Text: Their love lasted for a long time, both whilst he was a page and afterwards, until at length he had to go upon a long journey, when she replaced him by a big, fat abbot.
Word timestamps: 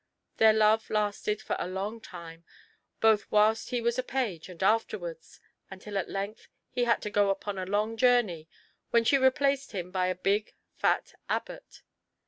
Their 0.37 0.51
love 0.53 0.89
lasted 0.89 1.43
for 1.43 1.55
a 1.59 1.67
long 1.67 2.01
time, 2.01 2.43
both 3.01 3.31
whilst 3.31 3.69
he 3.69 3.81
was 3.81 3.99
a 3.99 4.01
page 4.01 4.49
and 4.49 4.63
afterwards, 4.63 5.39
until 5.69 5.95
at 5.95 6.09
length 6.09 6.47
he 6.71 6.85
had 6.85 7.03
to 7.03 7.11
go 7.11 7.29
upon 7.29 7.59
a 7.59 7.67
long 7.67 7.97
journey, 7.97 8.49
when 8.89 9.03
she 9.03 9.19
replaced 9.19 9.73
him 9.73 9.91
by 9.91 10.07
a 10.07 10.15
big, 10.15 10.55
fat 10.75 11.13
abbot. 11.29 11.83